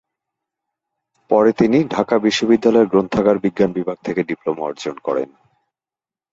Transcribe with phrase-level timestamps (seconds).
[1.31, 5.29] পরে তিনি ঢাকা বিশ্ববিদ্যালয়ের গ্রন্থাগার বিজ্ঞান বিভাগ থেকে ডিপ্লোমা অর্জন করেন।